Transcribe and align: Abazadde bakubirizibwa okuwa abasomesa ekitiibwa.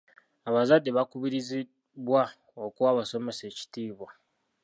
Abazadde 0.49 0.89
bakubirizibwa 0.97 2.21
okuwa 2.65 2.89
abasomesa 2.93 3.41
ekitiibwa. 3.51 4.09